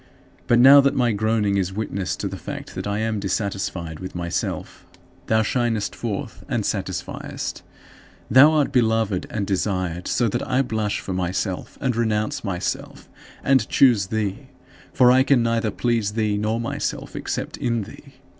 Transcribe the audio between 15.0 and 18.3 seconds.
I can neither please thee nor myself except in thee.